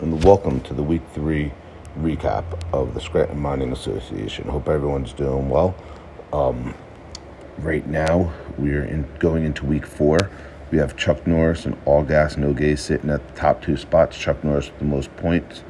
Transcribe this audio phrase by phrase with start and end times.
[0.00, 1.50] and welcome to the Week 3
[2.00, 4.46] recap of the Scranton Mining Association.
[4.46, 5.74] Hope everyone's doing well.
[6.34, 6.74] Um,
[7.58, 10.30] right now, we are in, going into Week 4.
[10.70, 14.18] We have Chuck Norris and All Gas No Gaze sitting at the top two spots.
[14.18, 15.64] Chuck Norris with the most points,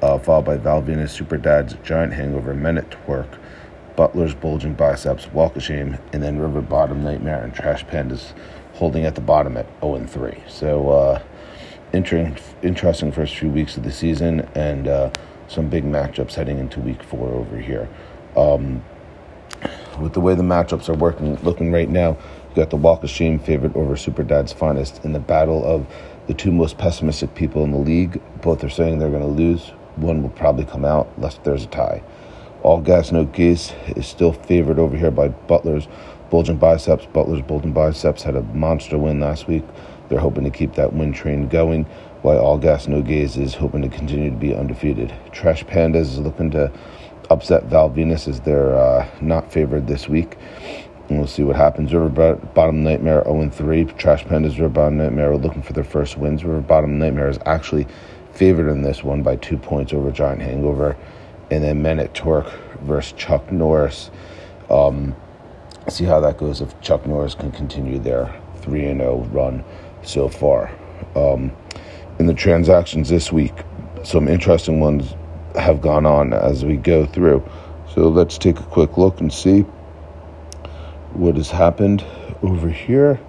[0.00, 3.38] uh, followed by Val Venis, Super Dad's Giant Hangover, Men at Twerk,
[3.94, 8.32] Butler's Bulging Biceps, Walk of Shame, and then River Bottom Nightmare and Trash Pandas
[8.72, 10.42] holding at the bottom at 0 and 3.
[10.48, 11.22] So, uh,
[11.92, 15.10] interesting, interesting first few weeks of the season and uh,
[15.48, 17.88] some big matchups heading into week four over here.
[18.36, 18.84] Um,
[20.00, 22.18] with the way the matchups are working, looking right now,
[22.50, 25.86] you got the Walk of Shame favorite over Super Dad's finest in the battle of
[26.26, 28.20] the two most pessimistic people in the league.
[28.42, 29.68] Both are saying they're going to lose.
[29.96, 32.02] One will probably come out unless there's a tie.
[32.62, 35.88] All gas, no gas is still favored over here by Butler's
[36.30, 37.06] bulging biceps.
[37.06, 39.64] Butler's bulging biceps had a monster win last week.
[40.08, 41.84] They're hoping to keep that win train going,
[42.22, 45.14] while All Gas No Gaze is hoping to continue to be undefeated.
[45.32, 46.72] Trash Pandas is looking to
[47.30, 50.36] upset Val Venis as they're uh, not favored this week.
[51.08, 51.94] And we'll see what happens.
[51.94, 53.84] River Bottom Nightmare 0 3.
[53.84, 56.44] Trash Pandas, River Bottom Nightmare are looking for their first wins.
[56.44, 57.86] River Bottom Nightmare is actually
[58.32, 60.96] favored in this one by two points over Giant Hangover.
[61.50, 64.10] And then Men at Torque versus Chuck Norris.
[64.68, 65.14] Um,
[65.88, 69.64] see how that goes if Chuck Norris can continue their 3 0 run
[70.02, 70.70] so far.
[71.14, 71.52] Um,
[72.18, 73.54] in the transactions this week,
[74.04, 75.14] some interesting ones
[75.54, 77.48] have gone on as we go through.
[77.94, 79.60] So let's take a quick look and see
[81.12, 82.04] what has happened
[82.42, 83.20] over here.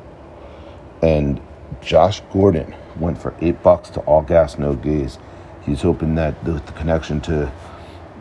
[1.02, 1.42] And
[1.82, 5.20] Josh Gordon went for eight bucks to all gas, no gaze.
[5.64, 7.52] He's hoping that the, the connection to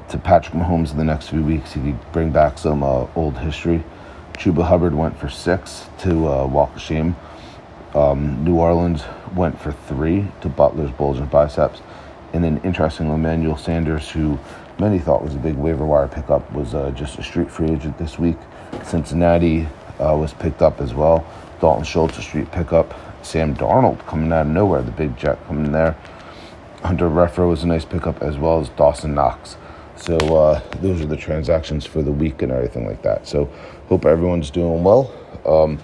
[0.08, 3.36] to Patrick Mahomes in the next few weeks, he could bring back some uh, old
[3.38, 3.82] history.
[4.34, 7.16] Chuba Hubbard went for six to uh, Walk of Shame.
[7.96, 11.80] Um, New Orleans went for three to Butler's Bulging Biceps.
[12.34, 14.38] And then, interestingly, Emmanuel Sanders, who
[14.78, 17.96] many thought was a big waiver wire pickup, was uh, just a street free agent
[17.96, 18.36] this week.
[18.84, 19.66] Cincinnati
[19.98, 21.26] uh, was picked up as well.
[21.62, 22.94] Dalton Schultz, a street pickup.
[23.24, 25.96] Sam Darnold coming out of nowhere, the big jet coming there.
[26.82, 29.56] Hunter Renfrow was a nice pickup, as well as Dawson Knox.
[29.96, 33.26] So uh, those are the transactions for the week and everything like that.
[33.26, 33.46] So
[33.88, 35.10] hope everyone's doing well.
[35.46, 35.78] Um,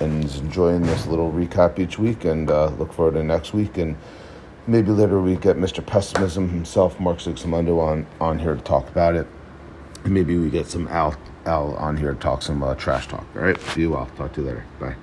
[0.00, 3.96] and enjoying this little recap each week and uh, look forward to next week and
[4.66, 5.84] maybe later we get Mr.
[5.84, 9.26] Pessimism himself, Mark Sixamundo, on, on here to talk about it.
[10.04, 13.26] And maybe we get some Al, Al on here to talk some uh, trash talk.
[13.34, 14.06] All right, see you all.
[14.16, 14.64] Talk to you later.
[14.78, 14.96] Bye.